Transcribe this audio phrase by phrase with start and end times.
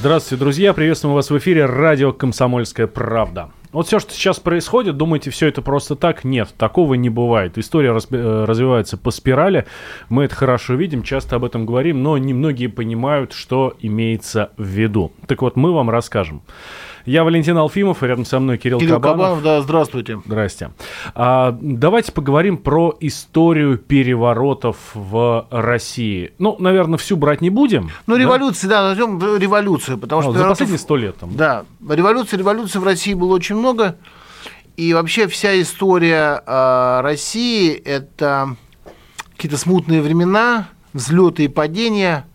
[0.00, 0.72] Здравствуйте, друзья!
[0.72, 3.50] Приветствуем вас в эфире радио «Комсомольская правда».
[3.70, 6.24] Вот все, что сейчас происходит, думаете, все это просто так?
[6.24, 7.58] Нет, такого не бывает.
[7.58, 9.66] История э, развивается по спирали.
[10.08, 15.12] Мы это хорошо видим, часто об этом говорим, но немногие понимают, что имеется в виду.
[15.26, 16.40] Так вот, мы вам расскажем.
[17.06, 19.18] Я Валентин Алфимов, и рядом со мной Кирилл, Кирилл Кабанов.
[19.18, 20.20] Кабанов, да, здравствуйте.
[20.24, 20.70] Здрасте.
[21.14, 26.32] А, давайте поговорим про историю переворотов в России.
[26.38, 27.90] Ну, наверное, всю брать не будем.
[28.06, 30.32] Ну, революция, да, назовем революцию, потому Ну, что...
[30.32, 31.36] за переворотов- последние сто лет там.
[31.36, 33.96] Да, революции, революции в России было очень много.
[34.76, 38.56] И вообще вся история э, России– это
[39.36, 42.26] какие-то смутные времена, взлеты и падения.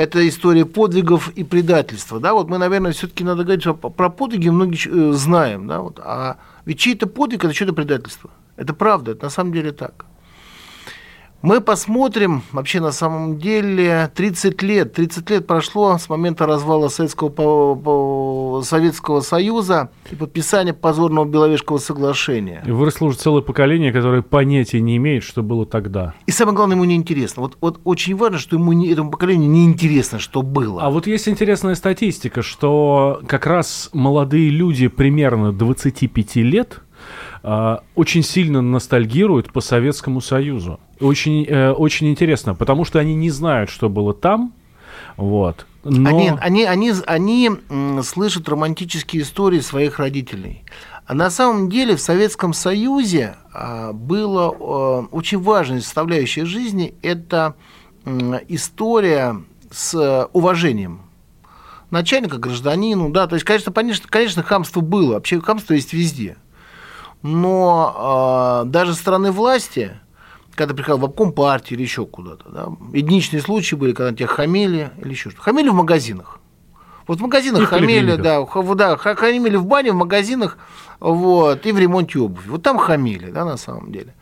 [0.00, 2.20] Это история подвигов и предательства.
[2.20, 2.32] Да?
[2.32, 5.66] Вот мы, наверное, все-таки надо говорить, что про подвиги многие э, знаем.
[5.66, 5.80] Да?
[5.82, 6.00] Вот.
[6.02, 8.30] А ведь чей-то подвиг– это чье-то предательство.
[8.56, 10.06] Это правда, это на самом деле так.
[11.42, 18.60] Мы посмотрим, вообще на самом деле, 30 лет, 30 лет прошло с момента развала Советского,
[18.62, 22.62] Советского Союза и подписания позорного Беловежского соглашения.
[22.66, 26.12] И выросло уже целое поколение, которое понятия не имеет, что было тогда.
[26.26, 27.40] И самое главное, ему не интересно.
[27.40, 30.82] Вот, вот очень важно, что ему не, этому поколению не интересно, что было.
[30.82, 36.82] А вот есть интересная статистика, что как раз молодые люди примерно 25 лет
[37.42, 40.78] очень сильно ностальгируют по Советскому Союзу.
[41.00, 44.52] Очень, э, очень интересно, потому что они не знают, что было там.
[45.16, 45.66] Вот.
[45.82, 46.10] Но...
[46.10, 47.50] Они, они, они, они
[48.02, 50.62] слышат романтические истории своих родителей.
[51.06, 57.54] А на самом деле в Советском Союзе а, было а, очень важной составляющей жизни это
[58.48, 61.02] история с уважением
[61.90, 63.72] начальника гражданину, да, то есть, конечно,
[64.08, 66.36] конечно, хамство было, вообще хамство есть везде.
[67.22, 69.92] Но а, даже со стороны власти,
[70.54, 74.90] когда приходил в обком партии или еще куда-то, да, единичные случаи были, когда тебя хамили
[74.98, 75.44] или еще что-то.
[75.44, 76.38] Хамили в магазинах.
[77.06, 78.22] Вот в магазинах И поликлиниках.
[78.22, 80.58] да, да, ха- хамили в бане, в магазинах,
[81.00, 82.48] вот, и в ремонте обуви.
[82.48, 84.14] Вот там хамили, да, на самом деле.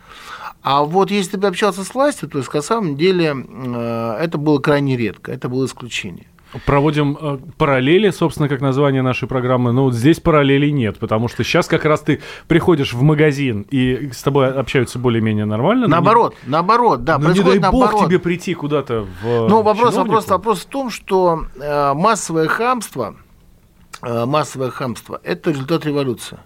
[0.62, 4.58] А вот если ты общался с властью, то есть, на самом деле э, это было
[4.58, 6.26] крайне редко, это было исключение.
[6.64, 9.72] Проводим э, параллели, собственно, как название нашей программы.
[9.72, 14.10] Но вот здесь параллелей нет, потому что сейчас как раз ты приходишь в магазин и
[14.12, 15.82] с тобой общаются более-менее нормально.
[15.82, 18.06] но не- Наоборот, наоборот, да, Ну, не дай происходит бог наоборот.
[18.06, 19.98] тебе прийти куда-то в Ну, вопрос, чиновнику.
[20.14, 23.16] вопрос, вопрос в том, что э, массовое хамство,
[24.02, 26.38] э, массовое хамство– это результат революции.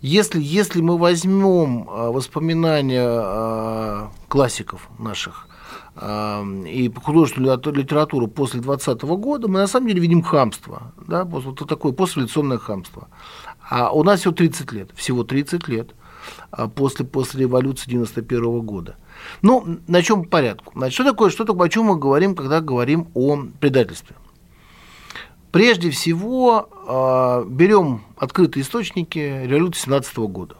[0.00, 5.51] Если, если мы возьмем э, воспоминания э, классиков наших э,
[5.94, 11.68] и художественную литера- литературу после 20 года, мы на самом деле видим хамство, да, вот
[11.68, 13.08] такое послереволюционное хамство.
[13.68, 15.94] А у нас всего 30 лет, всего 30 лет
[16.50, 18.96] а, после, после революции 91 года.
[19.42, 20.72] Ну, на чем порядку?
[20.74, 24.16] Значит, что такое, что такое, о чем мы говорим, когда говорим о предательстве?
[25.50, 30.56] Прежде всего, э, берем открытые источники революции 17 года.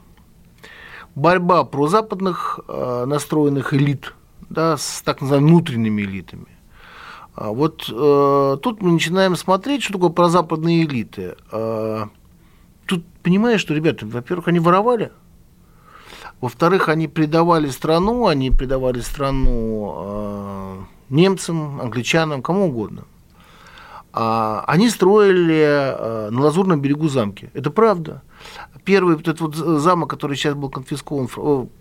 [1.15, 4.13] Борьба прозападных э, настроенных элит
[4.53, 6.47] да, с так называемыми внутренними элитами.
[7.35, 11.35] А вот э, тут мы начинаем смотреть, что такое прозападные элиты.
[11.51, 12.05] Э,
[12.85, 15.11] тут понимаешь, что, ребята, во-первых, они воровали,
[16.41, 20.77] во-вторых, они предавали страну, они предавали страну э,
[21.09, 23.05] немцам, англичанам, кому угодно.
[24.13, 27.49] А, они строили э, на Лазурном берегу замки.
[27.55, 28.21] Это правда.
[28.85, 31.27] Первый этот вот замок, который сейчас был конфискован,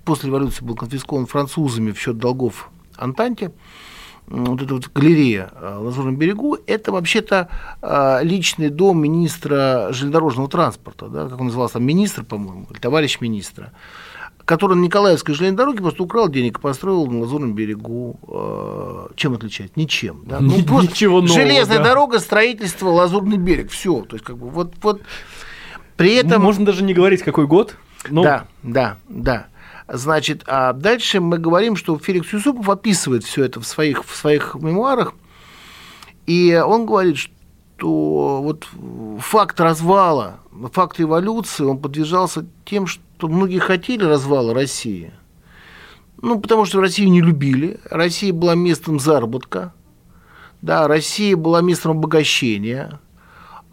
[0.04, 3.53] после революции был конфискован французами в счет долгов Антанте,
[4.28, 7.48] вот эта вот галерея э, на Лазурном берегу, это вообще-то
[7.82, 13.73] э, личный дом министра железнодорожного транспорта, да, как он назывался, министр, по-моему, или товарищ министра,
[14.44, 18.19] который на Николаевской железной дороге просто украл денег и построил на Лазурном берегу.
[18.29, 19.79] э, чем отличается?
[19.79, 20.23] Ничем.
[20.27, 20.41] Да?
[20.41, 21.85] Ну, просто ничего нового, Железная да.
[21.85, 23.71] дорога, строительство, Лазурный берег.
[23.71, 24.03] Все.
[24.03, 25.03] То есть, как бы, вот, вот
[25.97, 26.43] при этом...
[26.43, 27.77] Можно даже не говорить, какой год.
[28.11, 29.47] Ну, Да, да, да.
[29.89, 34.55] Значит, а дальше мы говорим, что Феликс Юсупов описывает все это в своих, в своих
[34.55, 35.12] мемуарах,
[36.27, 38.67] и он говорит, что вот
[39.19, 40.39] факт развала,
[40.73, 45.12] факт революции, он подвижался тем, что многие хотели развала России.
[46.20, 49.74] Ну, потому что Россию не любили, Россия была местом заработка,
[50.60, 53.00] да, Россия была местом обогащения,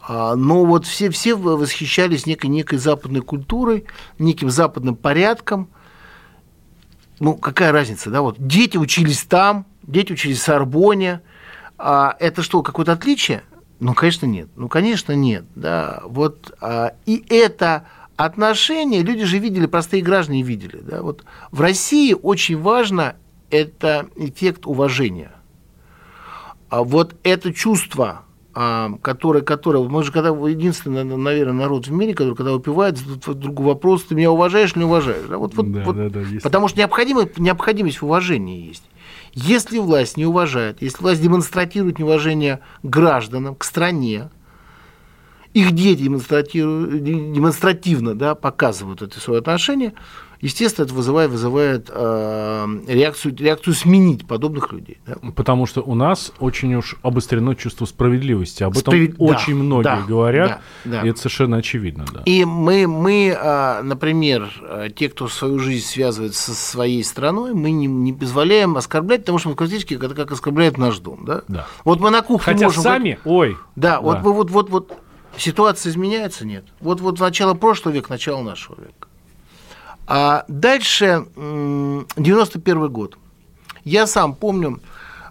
[0.01, 3.85] А, но вот все, все восхищались некой, некой западной культурой,
[4.17, 5.69] неким западным порядком.
[7.19, 8.21] Ну, какая разница, да?
[8.21, 11.21] Вот дети учились там, дети учились в Сорбоне.
[11.77, 13.43] А это что, какое-то отличие?
[13.79, 14.49] Ну, конечно, нет.
[14.55, 15.45] Ну, конечно, нет.
[15.53, 16.01] Да.
[16.05, 17.85] Вот, а, и это
[18.25, 20.81] отношения люди же видели, простые граждане видели.
[20.81, 21.01] Да?
[21.01, 23.15] Вот в России очень важно
[23.49, 25.31] это эффект уважения.
[26.69, 28.23] А вот это чувство
[28.53, 33.39] а, который, который, мы же когда единственный, наверное, народ в мире, который, когда выпивает, задает
[33.39, 35.25] другой вопрос, ты меня уважаешь или не уважаешь?
[35.29, 38.83] Да, вот, вот, да, вот, да, да, потому что необходимость, необходимость в уважении есть.
[39.31, 44.29] Если власть не уважает, если власть демонстрирует неуважение к гражданам, к стране,
[45.53, 49.93] их дети демонстративно да, показывают это свое отношение,
[50.41, 54.99] естественно, это вызывает, вызывает э, реакцию, реакцию сменить подобных людей.
[55.05, 55.15] Да?
[55.35, 58.63] Потому что у нас очень уж обострено чувство справедливости.
[58.63, 59.15] Об этом Справед...
[59.17, 61.01] очень да, многие да, говорят, да, да.
[61.01, 62.05] и это совершенно очевидно.
[62.13, 62.21] Да.
[62.25, 67.71] И мы, мы, э, например, э, те, кто свою жизнь связывает со своей страной, мы
[67.71, 71.25] не, не позволяем оскорблять, потому что фактически это как оскорбляет наш дом.
[71.25, 71.41] Да?
[71.47, 71.65] Да.
[71.83, 72.83] Вот мы на кухне Хотя можем...
[72.83, 73.57] сами, ой.
[73.75, 74.01] Да, да.
[74.01, 74.93] вот, вот, вот, вот
[75.39, 76.65] ситуация изменяется, нет.
[76.79, 79.07] Вот, вот начало прошлого века, начало нашего века.
[80.07, 83.17] А дальше 91 год.
[83.83, 84.79] Я сам помню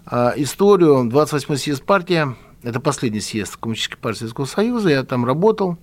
[0.05, 1.09] а, историю.
[1.09, 5.77] 28-й съезд партии, это последний съезд Коммунистической партии Советского Союза, я там работал,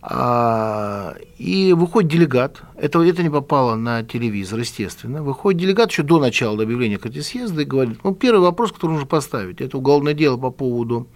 [0.00, 6.20] а, и выходит делегат, это, это не попало на телевизор, естественно, выходит делегат еще до
[6.20, 10.36] начала объявления этой съезда и говорит, ну, первый вопрос, который нужно поставить, это уголовное дело
[10.36, 11.08] по поводу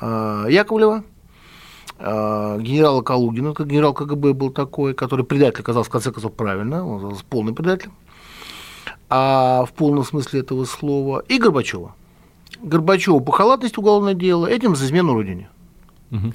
[0.00, 1.04] а, Яковлева,
[1.98, 6.98] генерала Калугина, как генерал КГБ был такой, который предатель оказался в конце концов правильно, он
[6.98, 7.90] оказался полный предатель,
[9.08, 11.94] а в полном смысле этого слова, и Горбачева.
[12.62, 15.48] Горбачеву по халатности уголовное дело, этим за измену Родине.
[16.10, 16.32] Угу.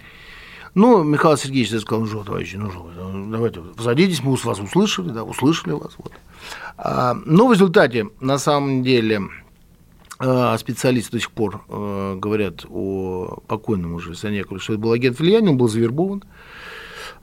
[0.76, 2.90] Ну, Михаил Сергеевич сказал, ну что, товарищи, ну что,
[3.30, 5.92] давайте, садитесь, мы вас услышали, да, услышали вас.
[5.98, 6.12] Вот.
[6.78, 9.43] А, но в результате, на самом деле, а
[10.58, 15.50] специалисты до сих пор э, говорят о покойном уже Санякове, что это был агент влияния,
[15.50, 16.24] он был завербован.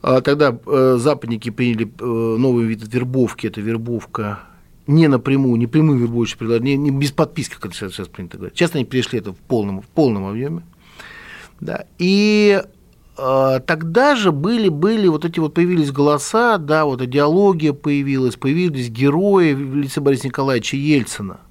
[0.03, 4.41] А тогда э, западники приняли э, новый вид вербовки, это вербовка
[4.87, 8.59] не напрямую, не прямую вербовочную предложение, не, без подписки, как это сейчас принято говорить.
[8.59, 10.63] Сейчас они перешли это в полном, в полном объеме.
[11.61, 11.85] Да.
[11.99, 12.63] И
[13.17, 18.89] э, тогда же были, были вот эти вот появились голоса, да, вот идеология появилась, появились
[18.89, 21.41] герои в лице Бориса Николаевича Ельцина–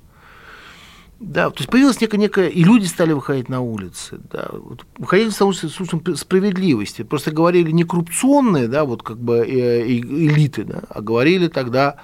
[1.20, 5.30] да, то есть появилась некая, некая, и люди стали выходить на улицы, да, вот, выходили
[5.38, 10.64] на улицы с чувством справедливости, просто говорили не коррупционные, да, вот как бы э, элиты,
[10.64, 11.98] да, а говорили тогда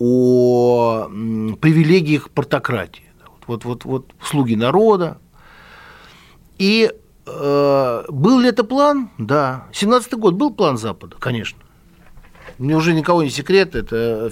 [0.00, 1.08] о
[1.60, 5.18] привилегиях портократии, да, вот, вот, вот слуги народа,
[6.58, 6.90] и
[7.26, 9.10] э, был ли это план?
[9.18, 9.66] Да.
[9.72, 11.58] 17-й год был план Запада, конечно.
[12.58, 14.30] Мне уже никого не секрет, это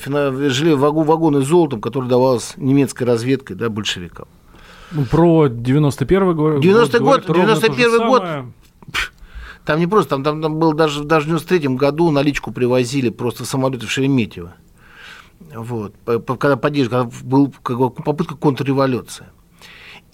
[0.50, 4.26] жили вагоны с золотом, который давалось немецкой разведкой, да, большевикам.
[4.92, 6.60] Ну, про 91 год.
[6.60, 8.22] 90 год, 91 год.
[9.64, 13.44] Там не просто, там, там, там был даже, даже в 93 году наличку привозили просто
[13.44, 14.54] в самолеты в Шереметьево.
[15.54, 19.26] Вот, когда поддержка, когда был как бы, попытка контрреволюции.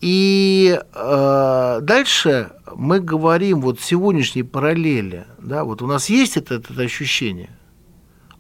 [0.01, 6.83] И э, дальше мы говорим вот сегодняшней параллели, да, вот у нас есть это, это
[6.83, 7.51] ощущение,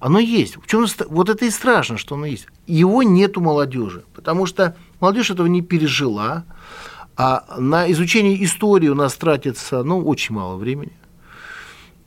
[0.00, 0.56] оно есть.
[0.56, 2.46] В чем вот это и страшно, что оно есть.
[2.66, 6.44] Его нет у молодежи, потому что молодежь этого не пережила,
[7.16, 10.92] а на изучение истории у нас тратится ну, очень мало времени.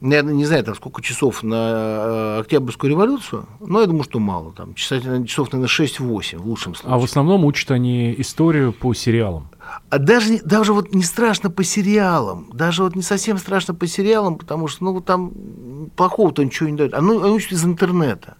[0.01, 4.51] Я не знаю, там, сколько часов на э, Октябрьскую революцию, но я думаю, что мало.
[4.51, 6.93] Там, часов, часов наверное, 6-8 в лучшем случае.
[6.93, 9.47] А в основном учат они историю по сериалам.
[9.89, 14.37] А даже, даже вот не страшно по сериалам, даже вот не совсем страшно по сериалам,
[14.37, 16.93] потому что ну, там плохого-то ничего не дают.
[16.93, 18.37] Оно, оно из интернета.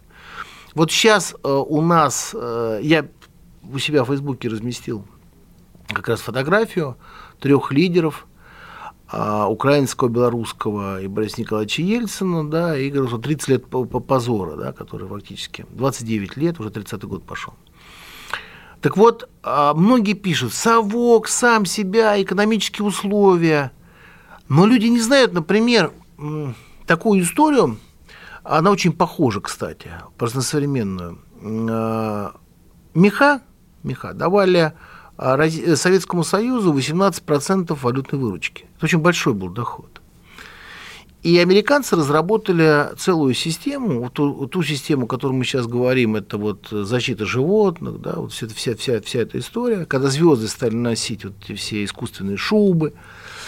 [0.75, 3.07] Вот сейчас э, у нас, э, я
[3.71, 5.05] у себя в Фейсбуке разместил
[5.87, 6.97] как раз фотографию
[7.39, 8.27] трех лидеров–
[9.15, 15.07] а, украинского, белорусского и Бориса Николаевича Ельцина, да, и говорю, 30 лет позора, да, который
[15.07, 17.53] фактически, 29 лет, уже 30-й год пошел.
[18.83, 23.71] Так вот, а, многие пишут, совок, сам себя, экономические условия.
[24.49, 25.93] Но люди не знают, например,
[26.85, 27.77] такую историю,
[28.43, 31.17] она очень похожа, кстати, просто на современную.
[31.41, 32.35] А,
[32.93, 33.41] меха,
[33.83, 34.73] меха давали
[35.15, 35.37] а
[35.75, 38.65] Советскому Союзу 18% валютной выручки.
[38.75, 40.01] Это очень большой был доход.
[41.23, 46.67] И американцы разработали целую систему, ту, ту систему, о которой мы сейчас говорим, это вот
[46.69, 51.33] защита животных, да, вот вся, вся, вся, вся эта история, когда звезды стали носить вот
[51.41, 52.91] эти все искусственные шубы,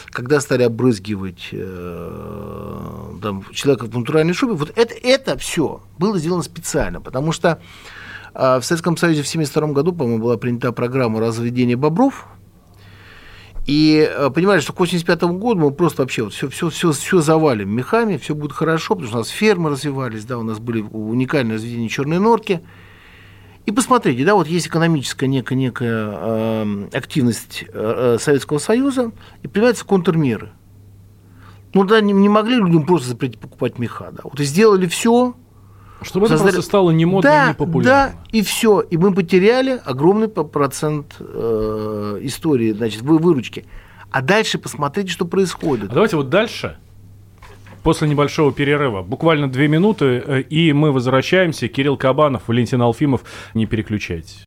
[0.10, 6.44] когда стали обрызгивать э, там, человека в натуральной шубе, вот это, это все было сделано
[6.44, 7.60] специально, потому что
[8.34, 12.26] э, в Советском Союзе в 1972 году, по-моему, была принята программа разведения бобров,
[13.66, 17.22] и э, понимали, что к 85 году мы просто вообще вот все, все, все, все
[17.22, 20.82] завалим мехами, все будет хорошо, потому что у нас фермы развивались, да, у нас были
[20.82, 22.62] уникальные разведения черной норки.
[23.66, 29.84] И посмотрите, да, вот есть экономическая некая, некая э, активность э, Советского Союза, и появляются
[29.84, 30.52] контрмеры.
[31.74, 34.22] Ну да, не, не могли людям просто запретить покупать меха, да.
[34.24, 35.36] Вот и сделали все,
[36.02, 36.50] чтобы Создали...
[36.50, 38.14] это просто стало не модно да, и не популярно.
[38.14, 38.82] Да, и все.
[38.82, 43.66] И мы потеряли огромный процент э, истории, значит, выручки.
[44.12, 45.92] А дальше посмотрите, что происходит.
[45.92, 46.78] А давайте вот дальше,
[47.84, 51.68] после небольшого перерыва, буквально две минуты, э, и мы возвращаемся.
[51.68, 53.24] Кирилл Кабанов, Валентин Алфимов.
[53.54, 54.46] Не переключайтесь.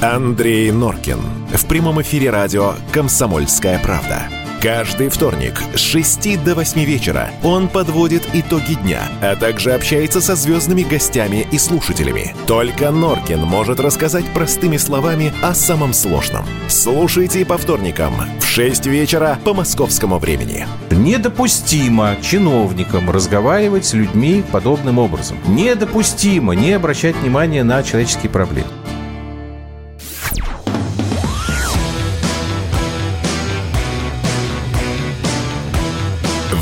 [0.00, 1.18] Андрей Норкин.
[1.54, 4.43] В прямом эфире радио «Комсомольская правда».
[4.64, 10.36] Каждый вторник с 6 до 8 вечера он подводит итоги дня, а также общается со
[10.36, 12.34] звездными гостями и слушателями.
[12.46, 16.46] Только Норкин может рассказать простыми словами о самом сложном.
[16.68, 20.66] Слушайте по вторникам в 6 вечера по московскому времени.
[20.90, 25.36] Недопустимо чиновникам разговаривать с людьми подобным образом.
[25.46, 28.68] Недопустимо не обращать внимания на человеческие проблемы.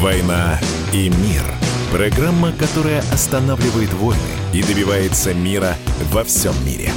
[0.02, 0.58] «Война
[0.92, 1.44] и мир»–
[1.92, 4.18] программа, которая останавливает войны
[4.52, 5.74] и добивается мира
[6.10, 6.90] во всем мире.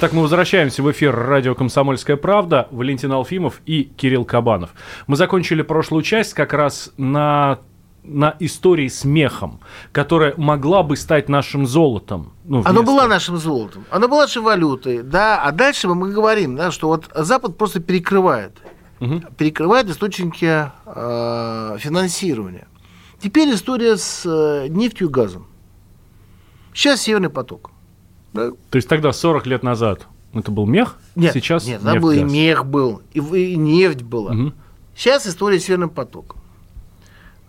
[0.00, 2.66] Так, мы возвращаемся в эфир радио «Комсомольская правда».
[2.72, 4.70] Валентин Алфимов и Кирилл Кабанов.
[5.06, 7.60] Мы закончили прошлую часть как раз на
[8.02, 9.60] на истории с мехом,
[9.92, 12.32] которая могла бы стать нашим золотом.
[12.44, 12.70] Ну, вместо...
[12.70, 16.88] Оно была нашим золотом, оно была нашей валютой, да, а дальше мы говорим, да, что
[16.88, 18.58] вот Запад просто перекрывает
[19.00, 19.22] угу.
[19.36, 22.68] перекрывает источники э, финансирования.
[23.18, 25.46] Теперь история с э, нефтью и газом.
[26.72, 27.70] Сейчас Северный поток.
[28.32, 28.50] Да?
[28.70, 32.22] То есть тогда 40 лет назад это был мех, нет, сейчас нет, нефть, был и
[32.22, 34.32] мех был, и, и нефть была.
[34.32, 34.52] Угу.
[34.94, 36.40] Сейчас история с Северным потоком.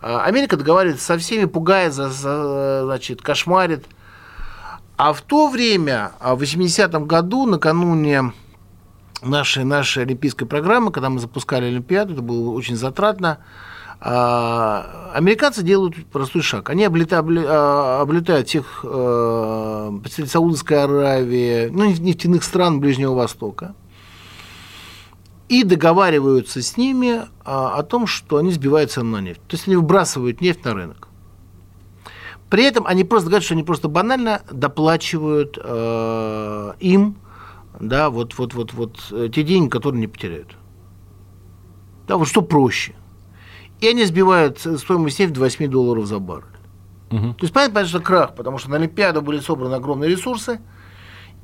[0.02, 3.86] А Америка договаривается со всеми, пугает, за, за, значит, кошмарит.
[4.98, 8.34] А в то время, а в 80-м году, накануне
[9.22, 13.40] нашей, нашей олимпийской программы, когда мы запускали Олимпиаду, это было очень затратно,
[14.04, 16.70] а, американцы делают простой шаг.
[16.72, 23.76] Они облетают, а, облетают всех э, представителей Саудовской Аравии, ну, нефтяных стран Ближнего Востока,
[25.50, 29.42] и договариваются с ними а, о том, что они сбивают цену на нефть.
[29.48, 31.08] То есть они выбрасывают нефть на рынок.
[32.50, 37.18] При этом они просто говорят, что они просто банально доплачивают э, им
[37.82, 40.56] да, вот, вот, вот, вот э, те деньги, которые не потеряют.
[42.08, 42.94] Да, вот что проще.
[43.80, 46.46] И они сбивают стоимость нефти до 8 долларов за баррель.
[47.12, 47.34] Угу.
[47.34, 50.62] То есть, понятно, что крах, потому что на Олимпиаду были собраны огромные ресурсы.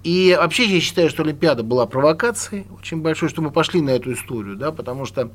[0.04, 4.14] И вообще я считаю, что Олимпиада была провокацией очень большой, что мы пошли на эту
[4.14, 5.32] историю, да, потому что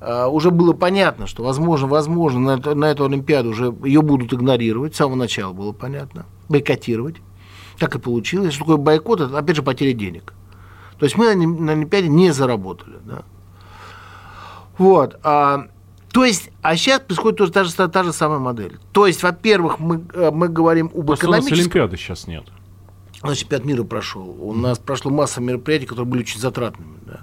[0.00, 4.34] э, уже было понятно, что возможно, возможно на, эту, на эту Олимпиаду уже ее будут
[4.34, 7.16] игнорировать, с самого начала было понятно, бойкотировать.
[7.78, 8.52] Так и получилось.
[8.52, 9.20] Что такое бойкот?
[9.22, 10.34] Это, опять же, потеря денег.
[11.00, 12.98] То есть мы на Олимпиаде не заработали.
[13.04, 13.22] Да?
[14.78, 15.18] Вот.
[15.24, 15.66] А,
[16.12, 18.78] то есть, а сейчас происходит тоже та же, та же самая модель.
[18.92, 21.54] То есть, во-первых, мы, э, мы говорим об Просто экономическом...
[21.54, 22.44] у нас Олимпиады сейчас нет.
[23.22, 24.36] Значит, чемпионат мира прошел.
[24.40, 26.98] У нас прошло масса мероприятий, которые были очень затратными.
[27.06, 27.20] Да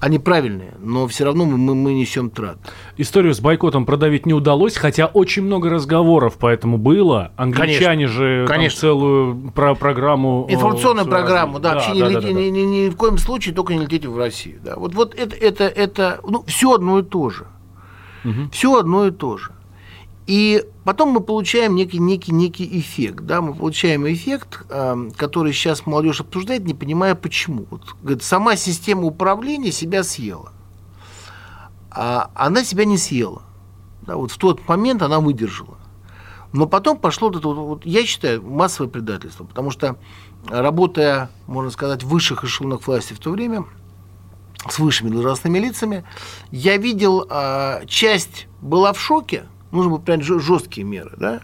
[0.00, 2.58] они правильные, но все равно мы, мы несем трат.
[2.96, 7.32] Историю с бойкотом продавить не удалось, хотя очень много разговоров по этому было.
[7.36, 8.80] Англичане конечно, же конечно.
[8.80, 10.46] целую про программу...
[10.48, 12.96] Информационную о, программу, да, да, вообще да, не, да, лети, да, Ни, ни, ни в
[12.96, 14.60] коем случае только не летите в Россию.
[14.62, 14.76] Да.
[14.76, 17.46] Вот, вот это, это, это ну, все одно и то же.
[18.24, 18.50] Угу.
[18.52, 19.50] Все одно и то же.
[20.28, 23.24] И потом мы получаем некий, некий, некий эффект.
[23.24, 23.40] Да?
[23.40, 27.66] Мы получаем эффект, э, который сейчас молодежь обсуждает, не понимая почему.
[27.70, 30.52] Вот, говорит, сама система управления себя съела.
[31.90, 33.40] А она себя не съела.
[34.02, 34.16] Да?
[34.16, 35.78] Вот в тот момент она выдержала.
[36.52, 39.44] Но потом пошло вот это, вот, я считаю, массовое предательство.
[39.44, 39.96] Потому что,
[40.46, 43.64] работая, можно сказать, в высших эшелонах власти в то время,
[44.68, 46.04] с высшими должностными лицами,
[46.50, 51.12] я видел, э, часть была в шоке– нужно было принять жесткие меры.
[51.16, 51.40] Да?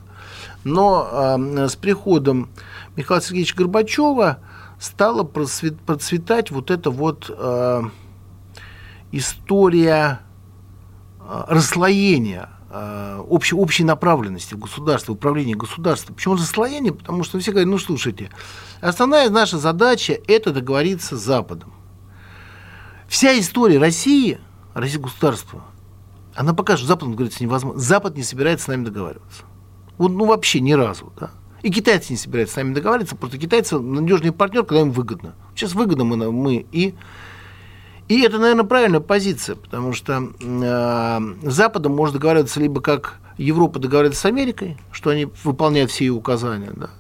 [0.64, 2.49] Но э, с приходом
[2.97, 4.38] Михаила Сергеевича Горбачева
[4.78, 7.83] стала процветать вот эта вот э,
[9.12, 10.21] история
[11.21, 16.16] э, расслоения э, общей, общей направленности в управлении государством.
[16.16, 16.93] Почему расслоение?
[16.93, 18.31] Потому что все говорят, ну слушайте,
[18.81, 21.73] основная наша задача– это договориться с Западом.
[23.09, 24.40] Вся история России,
[24.75, 25.62] России государства,
[26.35, 27.81] она покажет, что Запад договориться невозможно.
[27.81, 29.43] Запад не собирается с нами договариваться.
[29.99, 31.12] Вот, ну, вообще ни разу.
[31.19, 31.31] Да?
[31.62, 35.35] И китайцы не собираются с нами договариваться, просто китайцы надежный партнер, когда им выгодно.
[35.55, 36.95] Сейчас выгодно мы, мы и
[38.07, 44.21] и это, наверное, правильная позиция, потому что э, Западом можно договариваться либо как Европа договаривается
[44.21, 46.91] с Америкой, что они выполняют все ее указания, да.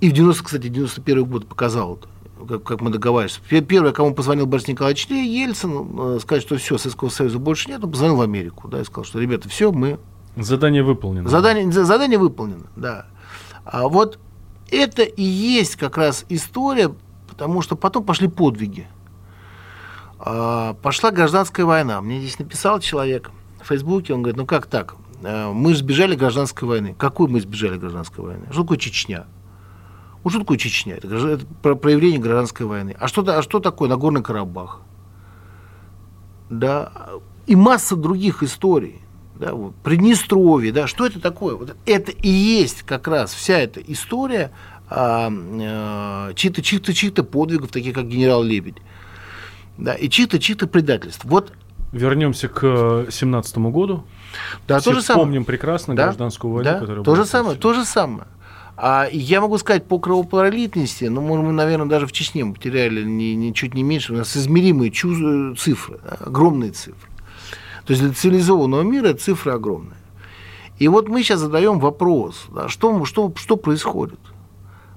[0.00, 2.08] И в 90, кстати, 91 год показал это
[2.48, 3.40] как, как мы договаривались.
[3.66, 7.90] Первое, кому позвонил Борис Николаевич Ельцин, э, сказать, что все, Советского Союза больше нет, он
[7.90, 9.98] позвонил в Америку, да, и сказал, что, ребята, все, мы...
[10.36, 11.28] Задание выполнено.
[11.28, 13.06] Задание, задание выполнено, да.
[13.64, 14.18] А вот
[14.70, 16.94] это и есть как раз история,
[17.28, 18.86] потому что потом пошли подвиги.
[20.18, 22.00] А, пошла гражданская война.
[22.00, 23.30] Мне здесь написал человек
[23.62, 24.96] в Фейсбуке, он говорит, ну как так?
[25.22, 26.94] Э, мы сбежали гражданской войны.
[26.98, 28.46] Какой мы сбежали гражданской войны?
[28.50, 29.26] Что такое Чечня?
[30.26, 30.96] Ну, что такое Чечня?
[30.96, 32.96] Это, это проявление гражданской войны.
[32.98, 34.80] А что, а что такое Нагорный Карабах?
[36.50, 36.90] Да,
[37.46, 39.02] и масса других историй.
[39.36, 41.54] Да, вот, Приднестровье, да, что это такое?
[41.54, 44.50] Вот это и есть как раз вся эта история
[44.90, 48.78] а, а, чьих-то, чьих-то, чьих-то подвигов, таких как генерал Лебедь,
[49.78, 51.24] да, и чьих-то, чьих-то предательств.
[51.24, 51.52] Вот
[51.92, 54.04] Вернемся к 17 году.
[54.66, 55.24] Да, Все то же самое.
[55.24, 58.26] Помним прекрасно да, гражданскую войну, да, которая то была же самое, то же самое.
[58.76, 63.34] А я могу сказать, по кровопролитности, ну, мы, наверное, даже в Чечне мы потеряли не,
[63.34, 67.08] не, чуть не меньше, у нас измеримые чу- цифры, огромные цифры.
[67.86, 69.96] То есть для цивилизованного мира цифры огромные.
[70.78, 74.20] И вот мы сейчас задаем вопрос, да, что, что, что происходит?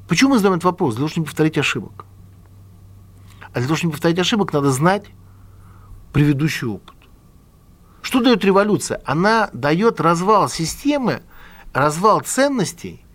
[0.10, 0.96] Почему мы задаем этот вопрос?
[0.96, 2.06] Для того, чтобы не повторить ошибок.
[3.54, 5.06] А для того, чтобы не повторить ошибок, надо знать
[6.12, 6.96] предыдущий опыт.
[8.02, 9.02] Что дает революция?
[9.06, 11.22] Она дает развал системы,
[11.74, 13.06] развал ценностей.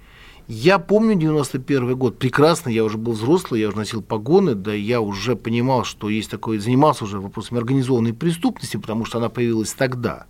[0.47, 5.01] Я помню 91 год, прекрасно, я уже был взрослый, я уже носил погоны, да я
[5.01, 10.27] уже понимал, что есть такое, занимался уже вопросами организованной преступности, потому что она появилась тогда.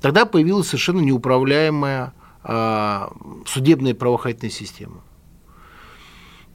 [0.00, 2.12] Тогда появилась совершенно неуправляемая
[2.44, 3.12] а,
[3.44, 5.00] судебная правоохранительная система.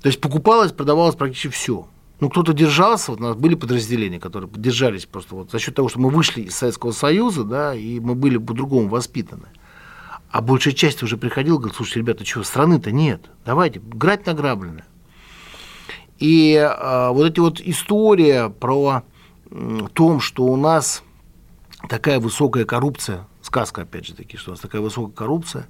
[0.01, 1.87] То есть покупалось, продавалось практически все.
[2.21, 5.89] Ну, кто-то держался, вот у нас были подразделения, которые поддержались просто вот за счет того,
[5.89, 9.47] что мы вышли из Советского Союза, да, и мы были по-другому воспитаны.
[10.31, 14.85] А большая часть уже приходила, говорит, слушайте, ребята, что, страны-то нет, давайте, играть награбленное.
[16.19, 19.03] И а, вот эти вот история про
[19.49, 21.03] м, том, что у нас
[21.87, 25.67] такая высокая коррупция, сказка, опять же таки, что у нас такая высокая коррупция,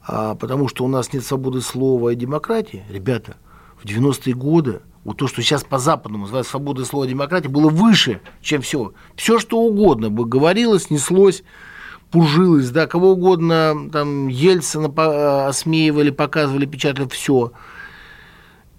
[0.00, 3.36] а, потому что у нас нет свободы слова и демократии, ребята,
[3.76, 8.20] в 90-е годы вот то, что сейчас по-западному называется свобода слова и демократия, было выше,
[8.40, 8.92] чем все.
[9.16, 11.42] Все, что угодно бы говорилось, неслось,
[12.10, 17.52] пужилось, да, кого угодно, там, Ельцина по- осмеивали, показывали, печатали, все.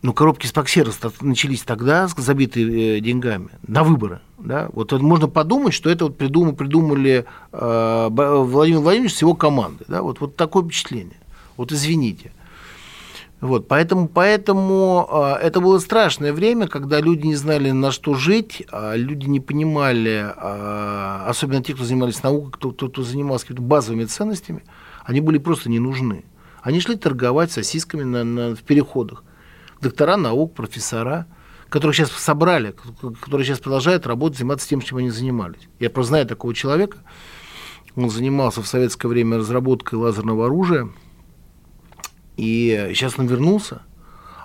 [0.01, 4.21] Ну, коробки с Паксерос начались тогда, забитые э, деньгами, на выборы.
[4.37, 4.69] Да?
[4.71, 9.85] Вот можно подумать, что это вот придумали, придумали э, Владимир Владимирович с его командой.
[9.89, 10.01] Да?
[10.01, 11.17] Вот, вот такое впечатление.
[11.57, 12.31] Вот извините.
[13.41, 18.63] Вот, поэтому поэтому э, это было страшное время, когда люди не знали, на что жить,
[18.69, 23.63] а люди не понимали, э, особенно те, кто занимались наукой, кто, кто, кто занимался какими-то
[23.63, 24.63] базовыми ценностями,
[25.05, 26.25] они были просто не нужны.
[26.61, 29.23] Они шли торговать сосисками на, на, в переходах.
[29.81, 31.25] Доктора наук, профессора,
[31.69, 32.75] которых сейчас собрали,
[33.21, 35.69] которые сейчас продолжают работать, заниматься тем, чем они занимались.
[35.79, 36.97] Я просто знаю такого человека,
[37.95, 40.89] он занимался в советское время разработкой лазерного оружия,
[42.39, 43.81] и сейчас он вернулся.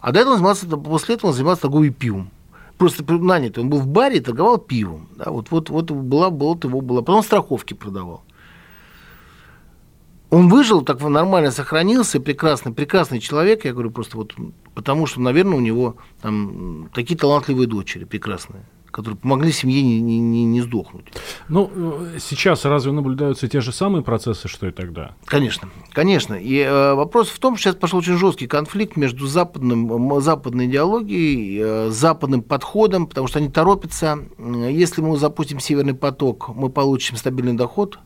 [0.01, 2.31] А до этого он занимался, после этого он занимался торговлей пивом.
[2.77, 3.63] Просто нанятый.
[3.63, 5.09] Он был в баре и торговал пивом.
[5.17, 7.03] Да, вот, вот, вот была, была, его была.
[7.03, 8.23] Потом страховки продавал.
[10.31, 14.35] Он выжил, так нормально сохранился, прекрасный, прекрасный человек, я говорю просто вот,
[14.75, 20.21] потому что, наверное, у него там такие талантливые дочери прекрасные которые помогли семье не, не,
[20.21, 21.07] не, не сдохнуть.
[21.49, 21.69] Ну,
[22.21, 25.17] сейчас разве наблюдаются те же самые процессы, что и тогда?
[25.25, 26.35] Конечно, конечно.
[26.35, 31.61] И э, вопрос в том, что сейчас пошел очень жесткий конфликт между западным, западной идеологией,
[31.61, 34.21] э, западным подходом, потому что они торопятся.
[34.39, 37.99] Если мы запустим Северный поток, мы получим стабильный доход,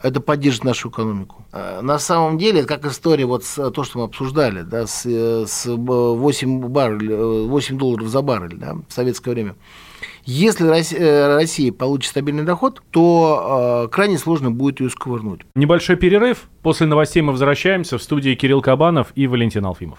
[0.00, 1.44] это поддержит нашу экономику.
[1.50, 5.66] На самом деле, это как история, вот с, то, что мы обсуждали, да, с, с
[5.66, 9.56] 8, баррель, 8 долларов за баррель да, в советское время.
[10.26, 15.42] Если Россия получит стабильный доход, то э, крайне сложно будет ее сковырнуть.
[15.54, 16.44] Небольшой перерыв.
[16.62, 19.98] После новостей мы возвращаемся в студии Кирилл Кабанов и Валентин Алфимов.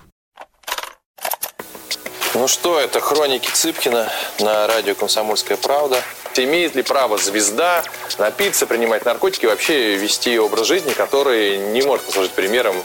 [2.33, 4.09] Ну что, это хроники Цыпкина
[4.41, 6.01] на радио «Комсомольская правда».
[6.35, 7.81] Имеет ли право звезда
[8.19, 12.75] напиться, принимать наркотики, вообще вести образ жизни, который не может послужить примером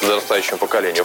[0.00, 1.04] подрастающему поколению?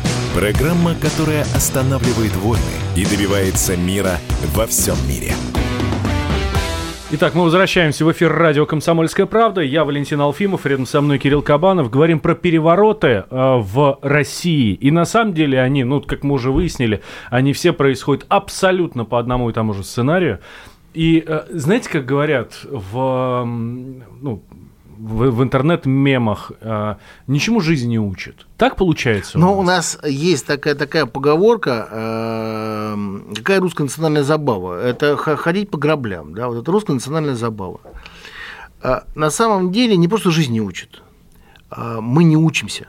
[0.35, 2.63] Программа, которая останавливает войны
[2.95, 4.13] и добивается мира
[4.55, 5.33] во всем мире.
[7.11, 9.59] Итак, мы возвращаемся в эфир радио «Комсомольская правда».
[9.59, 11.89] Я Валентин Алфимов, рядом со мной Кирилл Кабанов.
[11.89, 14.73] Говорим про перевороты э, в России.
[14.73, 19.19] И на самом деле они, ну, как мы уже выяснили, они все происходят абсолютно по
[19.19, 20.39] одному и тому же сценарию.
[20.93, 24.43] И э, знаете, как говорят в, ну,
[25.01, 26.95] в, в интернет-мемах э,
[27.27, 28.45] ничему жизнь не учит.
[28.57, 29.39] Так получается?
[29.39, 34.79] Ну, у нас есть такая, такая поговорка, э, какая русская национальная забава?
[34.79, 37.81] Это ходить по граблям, да, вот это русская национальная забава.
[38.81, 41.01] А на самом деле не просто жизнь не учит,
[41.69, 42.87] а мы не учимся,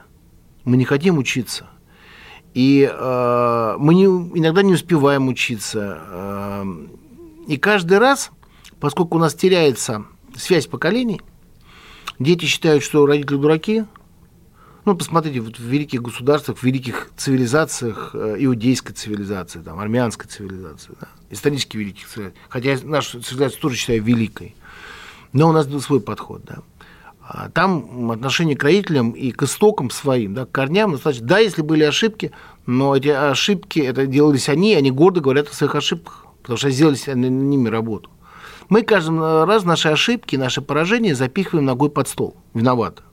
[0.65, 1.67] мы не хотим учиться.
[2.53, 5.99] И э, мы не, иногда не успеваем учиться.
[6.07, 6.65] Э,
[7.47, 8.29] и каждый раз,
[8.79, 11.21] поскольку у нас теряется связь поколений,
[12.19, 13.85] Дети считают, что родители дураки.
[14.85, 20.93] Ну, посмотрите, вот в великих государствах, в великих цивилизациях, э, иудейской цивилизации, там, армянской цивилизации,
[20.99, 24.55] да, исторически великих цивилизаций, хотя нашу цивилизацию тоже считаю великой,
[25.31, 26.57] но у нас был свой подход, да.
[27.25, 31.61] А там отношение к родителям и к истокам своим, да, к корням, достаточно, да, если
[31.61, 32.33] были ошибки,
[32.65, 36.97] но эти ошибки, это делались они, они гордо говорят о своих ошибках, потому что сделали
[37.07, 38.09] на ними работу.
[38.69, 42.35] Мы каждый раз наши ошибки, наши поражения запихиваем ногой под стол.
[42.53, 43.03] Виноваты.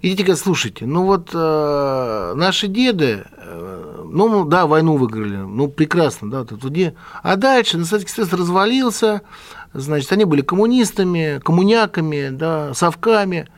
[0.00, 5.68] И дети говорят, слушайте, ну вот э, наши деды, э, ну да, войну выиграли, ну
[5.68, 6.94] прекрасно, да, тут где.
[7.22, 9.22] А дальше на Советский Союз развалился,
[9.72, 13.48] значит, они были коммунистами, коммуняками, да, совками.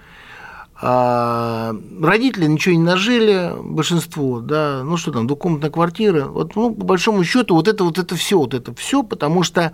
[0.80, 6.26] А родители ничего не нажили, большинство, да, ну что там, двухкомнатная квартира.
[6.26, 9.72] Вот, ну, по большому счету, вот это вот это все, вот это все, потому что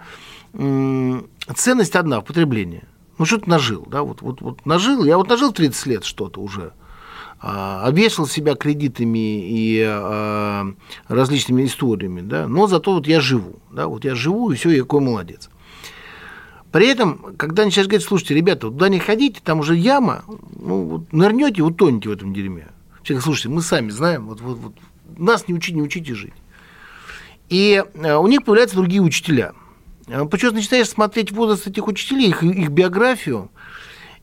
[0.53, 2.83] ценность одна в потреблении.
[3.19, 6.41] Ну, что ты нажил, да, вот, вот, вот нажил, я вот нажил 30 лет что-то
[6.41, 6.73] уже,
[7.39, 10.73] а, обвешал себя кредитами и а,
[11.07, 14.81] различными историями, да, но зато вот я живу, да, вот я живу, и все, я
[14.81, 15.51] какой молодец.
[16.73, 20.25] При этом, когда они сейчас говорят, слушайте, ребята, туда не ходите, там уже яма,
[20.59, 22.69] ну, вот нырнете, утонете в этом дерьме.
[23.03, 24.75] Все говорят, слушайте, мы сами знаем, вот, вот, вот,
[25.19, 26.33] нас не учить, не учите жить.
[27.51, 29.70] И э, у них появляются другие учителя– а
[30.31, 33.51] Почему начинаешь смотреть возраст этих учителей, их, их биографию,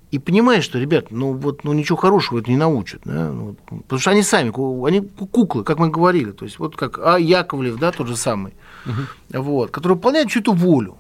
[0.09, 3.01] и понимаешь, что, ребят, ну вот ну, ничего хорошего это не научат.
[3.03, 3.29] Да?
[3.29, 4.49] Ну, потому что они сами,
[4.87, 6.31] они куклы, как мы говорили.
[6.31, 7.17] То есть вот как А.
[7.17, 8.53] Яковлев, да, тот же самый,
[8.85, 9.41] угу.
[9.41, 10.97] вот, который выполняет чью-то волю.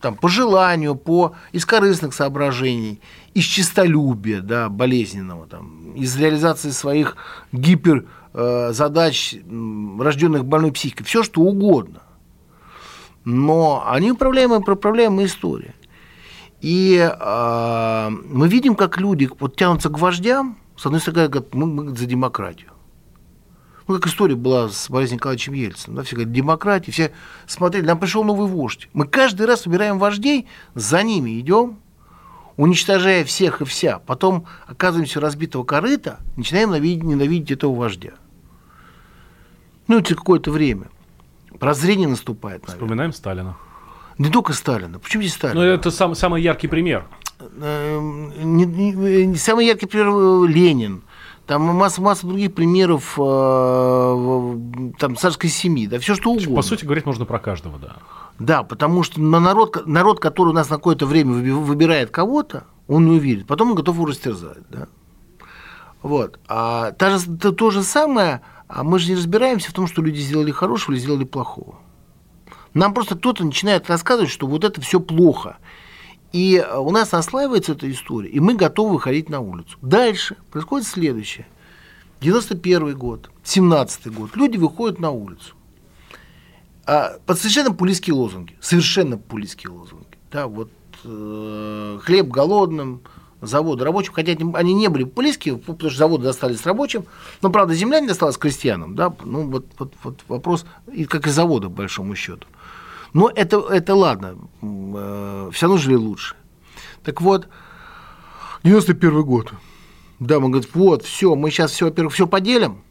[0.00, 3.00] Там, по желанию, по из корыстных соображений,
[3.34, 7.16] из честолюбия, да, болезненного, там, из реализации своих
[7.52, 12.00] гипер э, рожденных больной психикой, все что угодно
[13.24, 15.74] но они управляемая, проправляемая история.
[16.60, 21.66] И э, мы видим, как люди вот тянутся к вождям, с одной стороны, говорят, мы,
[21.66, 22.70] мы за демократию.
[23.86, 25.96] Ну, как история была с Борисом Николаевичем Ельциным.
[25.96, 27.12] Да, все говорят, демократия, все
[27.46, 28.88] смотрели, нам пришел новый вождь.
[28.94, 31.80] Мы каждый раз выбираем вождей, за ними идем,
[32.56, 33.98] уничтожая всех и вся.
[33.98, 38.12] Потом оказываемся разбитого корыта, начинаем ненавидеть, ненавидеть этого вождя.
[39.86, 40.88] Ну, через какое-то время.
[41.58, 42.62] Прозрение наступает.
[42.62, 42.84] Наверное.
[42.84, 43.56] Вспоминаем Сталина.
[44.18, 44.98] Не только Сталина.
[44.98, 45.56] Почему здесь Сталин?
[45.56, 47.06] Ну, это сам, самый яркий пример.
[47.60, 51.02] Эм, не, не, не, самый яркий пример э, Ленин.
[51.46, 56.56] Там масса, масса других примеров э, там, царской семьи, да, все что угодно.
[56.56, 57.96] По сути, говорить можно про каждого, да.
[58.38, 63.18] Да, потому что народ, народ, который у нас на какое-то время выбирает кого-то, он не
[63.18, 64.88] уверен, потом он готов его растерзать, да.
[66.02, 66.38] Вот.
[66.48, 70.02] А та же, то, то же самое а мы же не разбираемся в том, что
[70.02, 71.78] люди сделали хорошего или сделали плохого.
[72.72, 75.58] Нам просто кто-то начинает рассказывать, что вот это все плохо.
[76.32, 79.78] И э, у нас наслаивается эта история, и мы готовы выходить на улицу.
[79.80, 81.46] Дальше происходит следующее.
[82.20, 85.54] 91 год, 17 год, люди выходят на улицу.
[86.86, 88.56] А, под совершенно популистские лозунги.
[88.60, 90.06] Совершенно популистские лозунги.
[90.32, 90.70] Да, вот
[91.04, 93.02] э, хлеб голодным,
[93.46, 97.04] заводы рабочим, хотя они не были популистские, потому что заводы достались рабочим,
[97.42, 101.30] но, правда, земля не досталась крестьянам, да, ну, вот, вот, вот вопрос, и как и
[101.30, 102.46] заводы, по большому счету.
[103.12, 106.34] Но это, это ладно, э, все равно жили лучше.
[107.04, 107.48] Так вот,
[108.64, 109.52] 91 год.
[110.18, 112.82] Да, мы говорим, вот, все, мы сейчас все, во-первых, все поделим.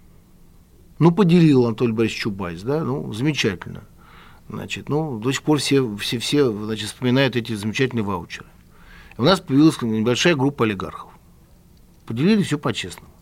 [1.00, 3.84] Ну, поделил Анатолий Борисович Чубайс, да, ну, замечательно.
[4.50, 8.46] Значит, ну, до сих пор все, все, все значит, вспоминают эти замечательные ваучеры.
[9.18, 11.12] У нас появилась небольшая группа олигархов.
[12.06, 13.14] Поделили все по-честному.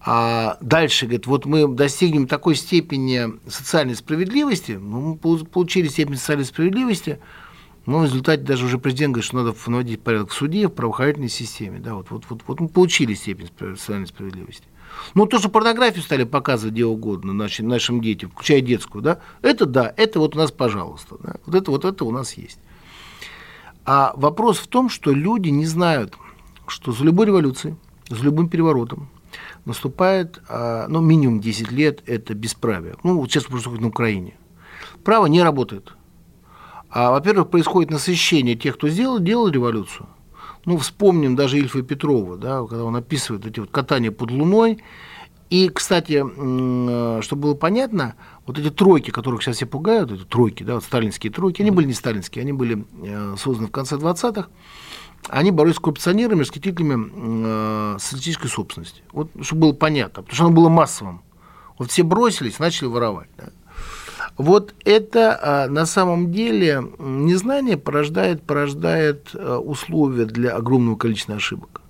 [0.00, 6.44] А дальше, говорит, вот мы достигнем такой степени социальной справедливости, ну, мы получили степень социальной
[6.44, 7.18] справедливости,
[7.86, 11.28] но в результате даже уже президент говорит, что надо наводить порядок в суде, в правоохранительной
[11.28, 11.80] системе.
[11.80, 14.64] Да, вот, вот, вот, вот мы получили степень социальной справедливости.
[15.14, 19.66] Ну, то, что порнографию стали показывать где угодно нашим, нашим детям, включая детскую, да, это
[19.66, 21.16] да, это вот у нас, пожалуйста.
[21.20, 22.58] Да, вот это вот это у нас есть.
[23.86, 26.14] А вопрос в том, что люди не знают,
[26.66, 27.76] что за любой революцией,
[28.10, 29.08] за любым переворотом
[29.64, 32.96] наступает, а, ну, минимум 10 лет, это бесправие.
[33.04, 34.34] Ну, вот сейчас происходит на Украине.
[35.04, 35.94] Право не работает.
[36.90, 40.08] А, во-первых, происходит насыщение тех, кто сделал, делал революцию.
[40.64, 44.82] Ну, вспомним даже Ильфа Петрова, да, когда он описывает эти вот катания под луной.
[45.48, 46.24] И, кстати,
[47.22, 48.16] чтобы было понятно,
[48.46, 51.86] вот эти тройки, которых сейчас все пугают, эти тройки, да, вот сталинские тройки, они были
[51.86, 54.48] не сталинские, они были э, созданы в конце 20-х,
[55.28, 59.02] они боролись с коррупционерами, расхитителями э, социалистической собственности.
[59.12, 61.22] Вот, чтобы было понятно, потому что оно было массовым.
[61.78, 63.28] Вот все бросились, начали воровать.
[63.36, 63.48] Да.
[64.36, 71.80] Вот это а, на самом деле незнание порождает, порождает а, условия для огромного количества ошибок.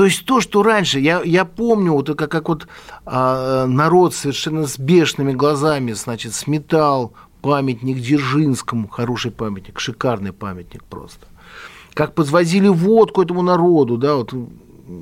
[0.00, 2.66] То есть то, что раньше, я, я помню, вот как, как вот
[3.04, 11.26] а, народ совершенно с бешеными глазами, значит, сметал памятник Дзержинскому, хороший памятник, шикарный памятник просто.
[11.92, 14.32] Как подвозили водку этому народу, да, вот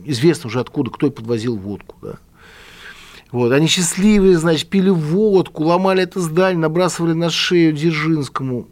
[0.05, 2.15] известно уже откуда, кто подвозил водку, да.
[3.31, 8.67] Вот, они счастливые, значит, пили водку, ломали это здание, набрасывали на шею Дзержинскому.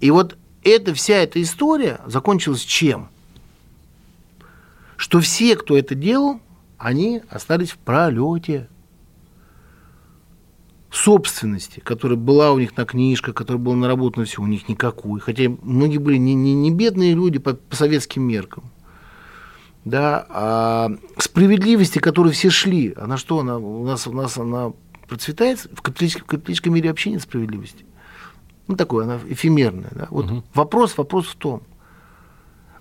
[0.00, 3.10] И вот эта вся эта история закончилась чем?
[5.00, 6.40] Что все, кто это делал,
[6.76, 8.68] они остались в пролете
[10.90, 15.20] собственности, которая была у них на книжках, которая была наработана все, у них никакой.
[15.20, 18.64] Хотя многие были не, не, не бедные люди по, по советским меркам
[19.86, 24.74] да, а справедливости, которой все шли, она что, она у нас, у нас она
[25.08, 25.60] процветает?
[25.72, 27.86] В капиталистическом, в капиталистическом мире вообще нет справедливости.
[28.66, 29.92] Ну, такое, она эфемерная.
[29.92, 30.08] Да?
[30.10, 30.44] Вот угу.
[30.52, 31.62] вопрос, вопрос в том.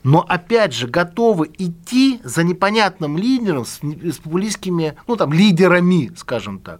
[0.03, 6.59] Но опять же, готовы идти за непонятным лидером с, с популистскими, ну там, лидерами, скажем
[6.59, 6.79] так,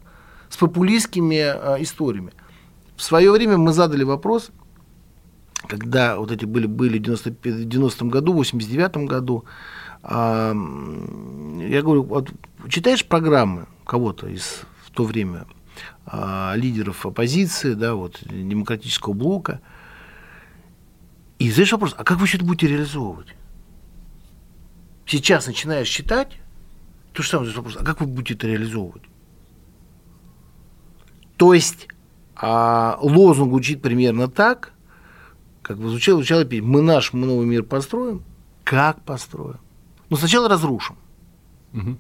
[0.50, 2.32] с популистскими э, историями.
[2.96, 4.52] В свое время мы задали вопрос,
[5.68, 9.46] когда вот эти были, были в 90, 90-м году, в 89 году,
[10.02, 10.54] а,
[11.60, 12.30] я говорю, вот
[12.70, 15.46] читаешь программы кого-то из в то время
[16.06, 19.62] а, лидеров оппозиции, да, вот, демократического блока,
[21.40, 23.34] и задаешь вопрос, а как вы все это будете реализовывать?
[25.06, 26.38] Сейчас начинаешь читать,
[27.14, 29.04] то же самое вопрос, а как вы будете это реализовывать?
[31.38, 31.88] То есть
[32.36, 34.74] а, лозунг звучит примерно так,
[35.62, 38.24] как звучало, звучало мы наш новый мир построим,
[38.66, 39.60] как построим?
[40.10, 40.98] Но сначала разрушим.
[41.74, 41.98] Угу.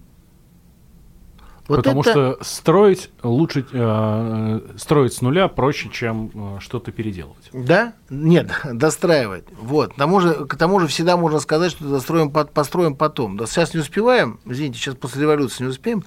[1.69, 2.11] Вот Потому это...
[2.11, 7.47] что строить лучше э, строить с нуля проще, чем э, что-то переделывать.
[7.53, 7.93] Да?
[8.09, 9.45] Нет, достраивать.
[9.51, 9.93] Вот.
[9.93, 13.37] К тому же, к тому же всегда можно сказать, что достроим, построим потом.
[13.37, 16.03] Да, сейчас не успеваем, извините, сейчас после революции не успеем.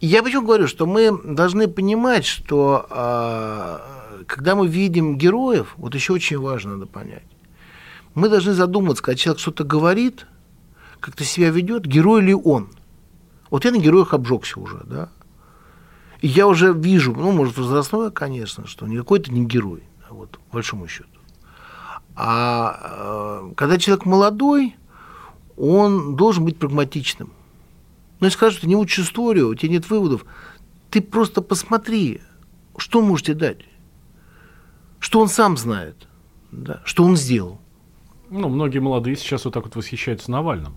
[0.00, 5.94] И я почему говорю, что мы должны понимать, что э, когда мы видим героев, вот
[5.94, 7.24] еще очень важно надо понять,
[8.14, 10.26] мы должны задуматься, когда человек что-то говорит,
[11.00, 12.68] как-то себя ведет, герой ли он.
[13.50, 15.08] Вот я на героях обжегся уже, да.
[16.20, 20.30] И я уже вижу, ну, может, возрастное, конечно, что никакой это не герой, да, вот,
[20.30, 21.08] по большому счету.
[22.16, 24.76] А э, когда человек молодой,
[25.56, 27.32] он должен быть прагматичным.
[28.20, 30.24] Ну, если скажут, что не учишь историю, у тебя нет выводов,
[30.90, 32.22] ты просто посмотри,
[32.76, 33.58] что он может тебе дать,
[35.00, 36.08] что он сам знает,
[36.52, 37.60] да, что он сделал.
[38.30, 40.76] Ну, многие молодые сейчас вот так вот восхищаются Навальным.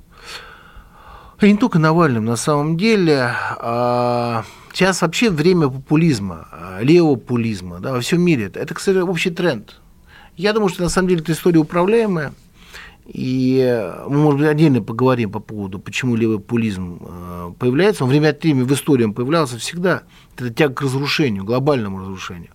[1.40, 3.30] И не только Навальным, на самом деле.
[3.60, 8.52] А, сейчас вообще время популизма, а, левого популизма да, во всем мире.
[8.54, 9.80] Это, кстати, общий тренд.
[10.36, 12.34] Я думаю, что на самом деле эта история управляемая.
[13.06, 18.04] И мы, может быть, отдельно поговорим по поводу, почему левый популизм э, появляется.
[18.04, 20.04] Он время от времени в истории появлялся всегда.
[20.36, 22.50] Это тяга к разрушению, глобальному разрушению.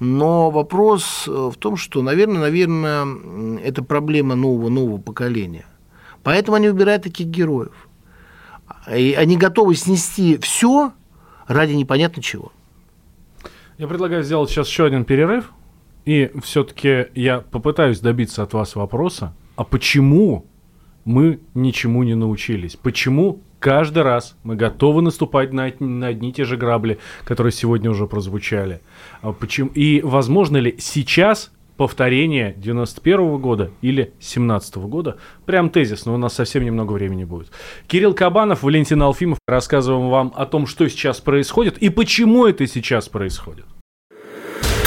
[0.00, 5.66] Но вопрос э, в том, что, наверное, наверное, это проблема нового, нового поколения.
[6.22, 7.85] Поэтому они выбирают таких героев.
[8.94, 10.92] И они готовы снести все
[11.46, 12.52] ради непонятно чего.
[13.78, 15.52] Я предлагаю сделать сейчас еще один перерыв.
[16.04, 20.46] И все-таки я попытаюсь добиться от вас вопроса, а почему
[21.04, 22.76] мы ничему не научились?
[22.76, 27.90] Почему каждый раз мы готовы наступать на, на одни и те же грабли, которые сегодня
[27.90, 28.82] уже прозвучали?
[29.20, 29.70] А почему?
[29.74, 35.16] И возможно ли сейчас повторение 91 -го года или 17 -го года?
[35.44, 37.50] Прям тезис, но у нас совсем немного времени будет.
[37.86, 39.38] Кирилл Кабанов, Валентин Алфимов.
[39.46, 43.66] Рассказываем вам о том, что сейчас происходит и почему это сейчас происходит.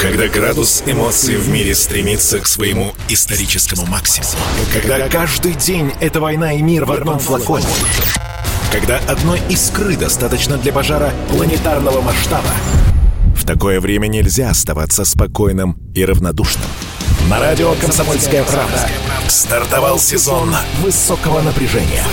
[0.02, 4.32] Когда градус эмоций в мире стремится к своему историческому максимуму.
[4.74, 7.66] Когда каждый день это война и мир в одном флаконе.
[8.72, 12.54] Когда одной искры достаточно для пожара планетарного масштаба.
[13.40, 16.66] В такое время нельзя оставаться спокойным и равнодушным.
[17.30, 18.90] На радио «Комсомольская правда»
[19.30, 22.04] стартовал сезон высокого напряжения.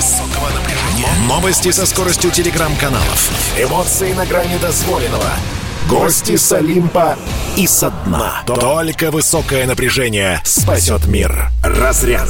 [1.27, 3.31] Новости со скоростью телеграм-каналов.
[3.59, 5.31] Эмоции на грани дозволенного.
[5.89, 7.17] Гости с Олимпа
[7.57, 8.43] и со дна.
[8.47, 11.51] Только высокое напряжение спасет мир.
[11.65, 12.29] Разряд.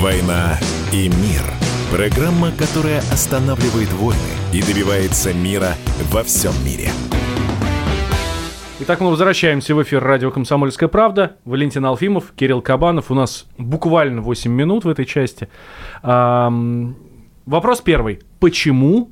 [0.00, 0.58] «Война
[0.94, 1.42] и мир»–
[1.92, 4.18] программа, которая останавливает войны
[4.50, 5.74] и добивается мира
[6.10, 6.88] во всем мире.
[8.80, 11.36] Итак, мы возвращаемся в эфир радио «Комсомольская правда».
[11.44, 13.10] Валентин Алфимов, Кирилл Кабанов.
[13.10, 15.50] У нас буквально 8 минут в этой части.
[16.02, 18.20] Вопрос первый.
[18.38, 19.10] Почему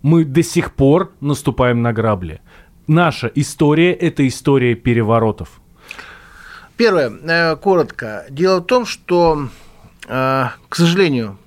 [0.00, 2.40] мы до сих пор наступаем на грабли?
[2.86, 5.60] Наша история– это история переворотов.
[6.78, 8.24] Первое, э, коротко.
[8.30, 9.48] Дело в том, что,
[10.06, 11.38] к сожалению,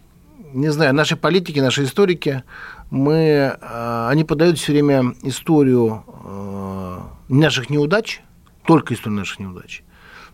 [0.53, 2.43] не знаю, наши политики, наши историки,
[2.89, 6.03] мы, э, они подают все время историю
[7.29, 8.21] наших неудач,
[8.65, 9.83] только историю наших неудач.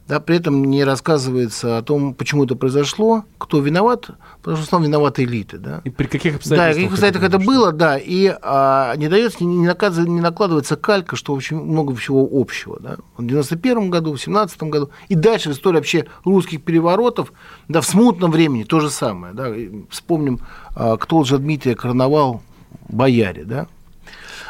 [0.06, 4.10] Да, при этом не рассказывается о том, почему это произошло, кто виноват,
[4.42, 5.58] потому что в основном виноваты элиты.
[5.58, 5.82] Да.
[5.86, 6.74] И при каких Да, обстоятельствах?
[6.74, 11.16] в каких обстоятельствах это было, да, и а, не дается, не, наказ- не накладывается калька,
[11.16, 12.78] что очень много всего общего.
[12.82, 12.98] Да.
[13.16, 17.32] В 91 году, в 17 году, и дальше в истории вообще русских переворотов,
[17.70, 19.34] да, в смутном времени то же самое.
[19.34, 19.56] Да.
[19.56, 20.42] И Вспомним,
[20.76, 22.42] а, кто же Дмитрия короновал
[22.90, 23.68] бояре, да.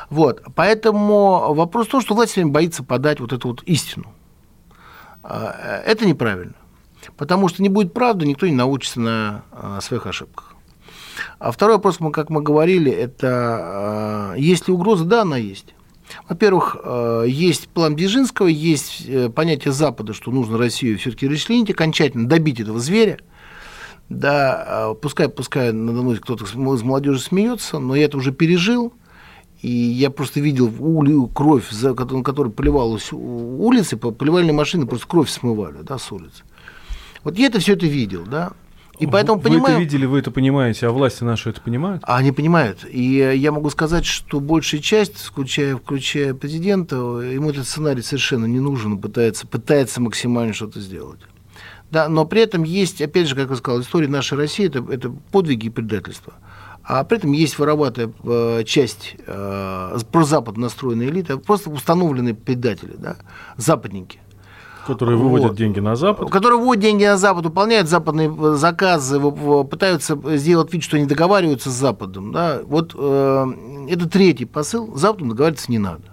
[0.10, 4.06] Вот, поэтому вопрос в том, что власть все время боится подать вот эту вот истину.
[5.24, 6.54] А, Это неправильно.
[7.18, 10.56] Потому что не будет правды, никто не научится на а, своих ошибках.
[11.40, 15.06] А второй вопрос, мы, как мы говорили, это а, есть ли угроза?
[15.06, 15.74] Да, она есть.
[16.30, 22.28] Во-первых, а, есть план Дзержинского, есть э, понятие Запада, что нужно Россию все-таки расчленить, окончательно
[22.28, 23.20] добить этого зверя.
[24.10, 28.94] Да, пускай, пускай надо мной кто-то из молодежи смеется, но я это уже пережил.
[29.64, 35.30] И я просто видел ули- кровь, за которой поливалась улицы, по- поливальные машины просто кровь
[35.30, 36.44] смывали да, с улицы.
[37.24, 38.52] Вот я это все это видел, да.
[39.00, 39.76] И поэтому вы понимаю...
[39.76, 42.04] это видели, вы это понимаете, а власти наши это понимают?
[42.06, 42.86] А они понимают.
[42.86, 48.46] И э, я могу сказать, что большая часть, включая, включая президента, ему этот сценарий совершенно
[48.46, 51.22] не нужен, пытается, пытается максимально что-то сделать.
[51.90, 55.10] Да, но при этом есть, опять же, как я сказал, история нашей России это, это
[55.32, 56.34] подвиги и предательства.
[56.86, 63.16] А при этом есть вороватая э, часть э, прозапад настроенной элиты, просто установленные предатели, да,
[63.56, 64.20] западники
[64.86, 65.58] Которые выводят Вот.
[65.58, 66.30] деньги на Запад.
[66.30, 69.18] которые вводят деньги на Запад, выполняют западные э, заказы,
[69.64, 72.34] пытаются сделать вид, что они договариваются с Западом.
[72.34, 72.60] Да?
[72.66, 73.46] Вот э,
[73.90, 74.94] это третий посыл.
[74.98, 76.04] С Западом договариваться не надо.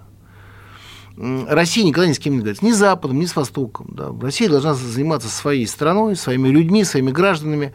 [1.16, 2.64] Россия никогда ни с кем не договаривается.
[2.64, 3.88] Ни с Западом, ни с Востоком.
[3.90, 4.11] Да?
[4.22, 7.74] Россия должна заниматься своей страной, своими людьми, своими гражданами.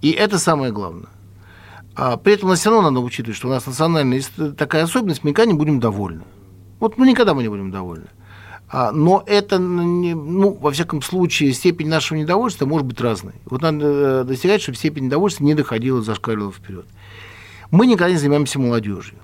[0.00, 1.06] И это самое главное.
[1.94, 4.22] А при этом нас все равно надо учитывать, что у нас национальная
[4.56, 6.22] такая особенность, мы никогда не будем довольны.
[6.80, 8.06] Вот ну, никогда мы не будем довольны.
[8.68, 13.34] А, но это, ну, во всяком случае, степень нашего недовольства может быть разной.
[13.44, 16.86] Вот надо э, достигать, чтобы степень недовольства не доходила, зашкаливала вперед.
[17.70, 19.18] Мы никогда не занимаемся молодежью.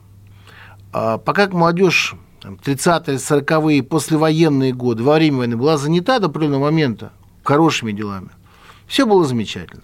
[0.92, 6.64] А пока молодежь там, 30-е, 40-е, послевоенные годы, во время войны была занята до определенного
[6.64, 7.12] момента
[7.42, 8.28] хорошими делами,
[8.86, 9.82] все было замечательно.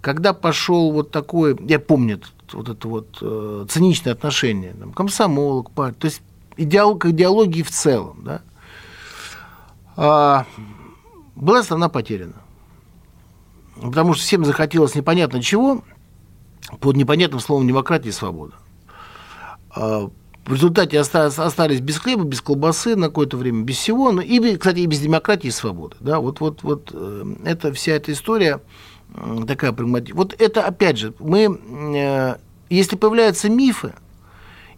[0.00, 2.20] Когда пошел вот такой, я помню
[2.52, 6.22] вот это вот э, циничное отношение, там, комсомол, к партии, то есть
[6.56, 8.42] идеол, к идеологии в целом, да,
[9.96, 10.46] а,
[11.34, 12.34] была страна потеряна.
[13.80, 15.82] Потому что всем захотелось непонятно чего,
[16.80, 18.54] под непонятным словом демократия и свобода.
[19.70, 20.08] А,
[20.44, 24.56] В результате остались, остались без хлеба, без колбасы на какое-то время, без всего, но и,
[24.56, 25.96] кстати, и без демократии и свободы.
[26.00, 28.60] Да, вот, вот, вот э, это вся эта история
[29.46, 30.16] такая прагматичная.
[30.16, 31.58] Вот это, опять же, мы,
[31.94, 32.36] э,
[32.70, 33.94] если появляются мифы,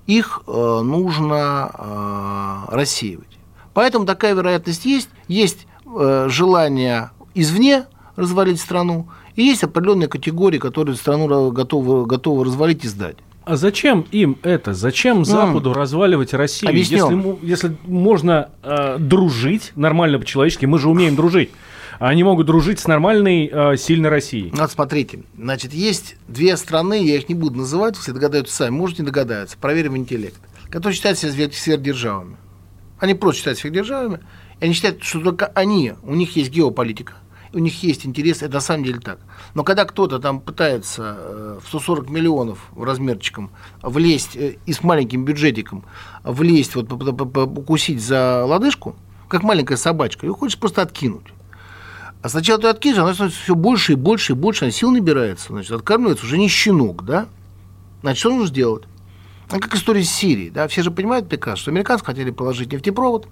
[0.06, 3.38] их э, нужно рассеивать.
[3.74, 5.08] Поэтому такая вероятность есть.
[5.28, 12.88] Есть желание извне развалить страну, и есть определенные категории, которые страну готовы, готовы развалить и
[12.88, 13.16] сдать.
[13.44, 14.74] А зачем им это?
[14.74, 16.76] Зачем Западу разваливать Россию?
[16.76, 21.50] Если, если можно э, дружить нормально по-человечески, мы же умеем дружить.
[22.00, 24.50] Они могут дружить с нормальной, э, сильной Россией.
[24.54, 28.98] Вот смотрите, значит, есть две страны, я их не буду называть, все догадаются сами, может
[28.98, 30.40] не догадаются, проверим интеллект,
[30.70, 32.38] которые считают себя сверхдержавами.
[33.00, 34.20] Они просто считают сверхдержавами,
[34.60, 37.12] и они считают, что только они, у них есть геополитика,
[37.52, 39.18] у них есть интерес, это на самом деле так.
[39.52, 43.50] Но когда кто-то там пытается э, в 140 миллионов размерчиком
[43.82, 45.84] влезть э, и с маленьким бюджетиком
[46.24, 48.96] влезть, вот, укусить за лодыжку,
[49.28, 51.26] как маленькая собачка, ее хочешь просто откинуть.
[52.22, 55.48] А сначала ты откинешь, она становится все больше и больше и больше, она сил набирается,
[55.48, 57.26] значит, откармливается уже не щенок, да?
[58.02, 58.84] Значит, что нужно сделать?
[59.50, 60.68] Ну, как история с Сирией, да?
[60.68, 63.26] Все же понимают прекрасно, что американцы хотели положить нефтепровод,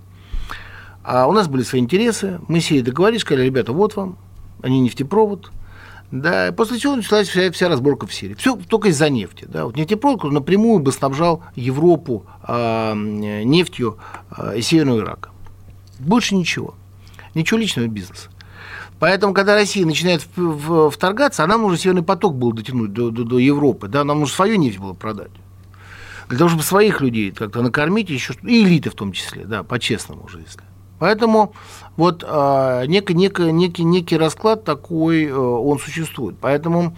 [1.05, 2.41] а у нас были свои интересы.
[2.49, 4.17] Мы с Сирией договорились, сказали, ребята, вот вам,
[4.63, 5.51] они нефтепровод,
[6.11, 8.35] да, после чего началась вся, вся разборка в Сирии.
[8.35, 9.47] Все только из-за нефти.
[9.47, 9.67] Да.
[9.67, 13.99] Вот нефтепровод напрямую бы снабжал Европу э, нефтью
[14.37, 15.31] э, из Северного Ирака.
[15.99, 16.75] Больше ничего.
[17.35, 18.31] Ничего личного бизнеса.
[18.99, 20.23] Поэтому, когда Россия начинает
[20.93, 24.35] вторгаться, а нам нужно Северный поток был дотянуть до, до, до Европы, да, нам нужно
[24.35, 25.31] свою нефть было продать.
[26.29, 30.25] Для того, чтобы своих людей как-то накормить, еще и элиты в том числе, да, по-честному
[30.25, 30.63] уже, если.
[30.99, 31.55] Поэтому
[31.97, 36.37] вот э, некий, некий, некий, некий расклад такой, э, он существует.
[36.41, 36.97] Поэтому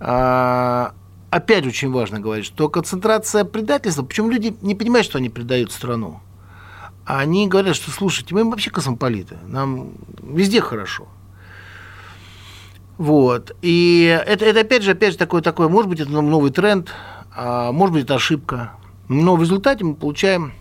[0.00, 0.86] э,
[1.30, 6.20] опять очень важно говорить, что концентрация предательства, почему люди не понимают, что они предают страну,
[7.04, 9.92] они говорят, что слушайте, мы вообще космополиты, нам
[10.22, 11.06] везде хорошо.
[12.98, 13.54] Вот.
[13.62, 16.90] И это, это опять же, опять же такой, такой, может быть, это новый тренд,
[17.34, 18.72] а может быть, это ошибка.
[19.08, 20.52] Но в результате мы получаем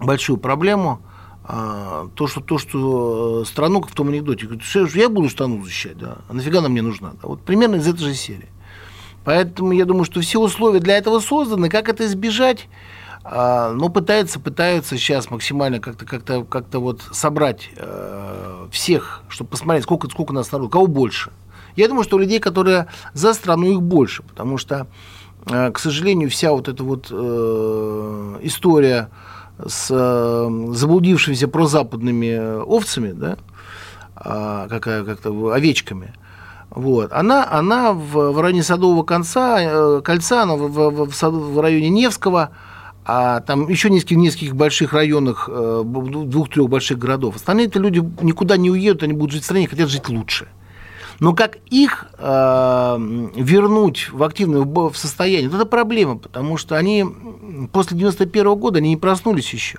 [0.00, 1.00] большую проблему–
[1.48, 4.64] а, то, что, то, что э, страну, как в том анекдоте, говорит,
[4.96, 7.10] я буду страну защищать, да, а нафига она мне нужна?
[7.22, 7.28] Да?
[7.28, 8.48] Вот примерно из этой же серии.
[9.24, 11.68] Поэтому я думаю, что все условия для этого созданы.
[11.68, 12.68] Как это избежать?
[13.22, 19.84] А, но пытаются, пытаются сейчас максимально как-то как-то как-то вот собрать э, всех, чтобы посмотреть,
[19.84, 21.30] сколько, сколько нас народу, кого больше.
[21.76, 24.86] Я думаю, что людей, которые за страну, их больше, потому что,
[25.46, 29.10] э, к сожалению, вся вот эта вот э, история
[29.64, 33.38] с э, заблудившимися прозападными овцами, да,
[34.16, 36.14] а, как, как-то овечками,
[36.70, 41.60] вот, она, она в, в районе Садового конца, э, кольца, она в, в, в, в
[41.60, 42.50] районе Невского,
[43.04, 47.36] а там еще нескольких, нескольких больших районах, э, двух-трех больших городов.
[47.36, 50.48] Остальные-то люди никуда не уедут, они будут жить в стране, хотят жить лучше.
[51.18, 52.96] Но как их э,
[53.36, 57.06] вернуть в активное в состояние, это проблема, потому что они
[57.72, 59.78] после 91 -го года они не проснулись еще.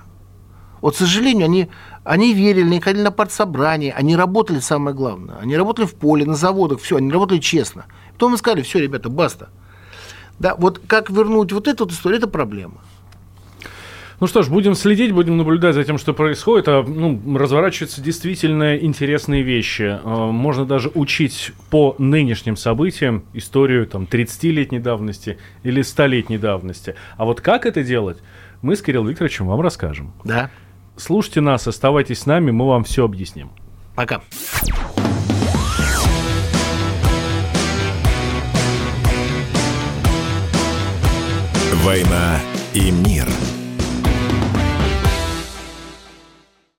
[0.80, 1.68] Вот, к сожалению, они,
[2.04, 5.36] они верили, они ходили на партсобрание, они работали, самое главное.
[5.40, 7.86] Они работали в поле, на заводах, все, они работали честно.
[8.12, 9.48] Потом мы сказали, все, ребята, баста.
[10.38, 12.80] Да, вот как вернуть вот эту вот историю, это проблема.
[14.20, 16.66] Ну что ж, будем следить, будем наблюдать за тем, что происходит.
[16.66, 20.00] А, ну, разворачиваются действительно интересные вещи.
[20.02, 26.96] А, можно даже учить по нынешним событиям историю там 30-летней давности или 100-летней давности.
[27.16, 28.18] А вот как это делать,
[28.60, 30.12] мы с Кириллом Викторовичем вам расскажем.
[30.24, 30.50] Да.
[30.96, 33.50] Слушайте нас, оставайтесь с нами, мы вам все объясним.
[33.94, 34.20] Пока.
[41.84, 42.40] «Война
[42.74, 43.28] и мир»